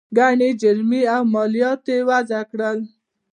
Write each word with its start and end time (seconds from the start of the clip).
ګڼې 0.17 0.49
جریمې 0.61 1.01
او 1.15 1.21
مالیات 1.33 1.81
یې 1.91 1.97
وضعه 2.09 2.43
کړل. 2.51 2.79